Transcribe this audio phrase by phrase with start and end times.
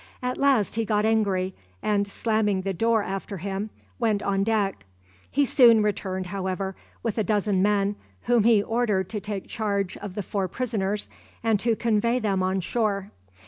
[0.23, 1.53] At last he got angry,
[1.83, 3.69] and, slamming the door after him,
[3.99, 4.83] went on deck.
[5.29, 10.15] He soon returned, however, with a dozen men, whom he ordered to take charge of
[10.15, 11.07] the four prisoners
[11.43, 13.11] and to convey them on shore.